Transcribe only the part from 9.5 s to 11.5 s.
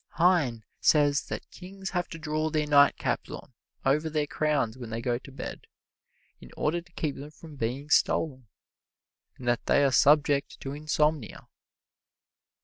they are subject to insomnia.